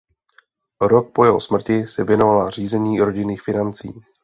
Rok 0.81 1.11
po 1.13 1.25
jeho 1.25 1.39
smrti 1.41 1.87
se 1.87 2.03
věnovala 2.03 2.49
řízení 2.49 2.99
rodinných 3.01 3.41
financí. 3.41 3.89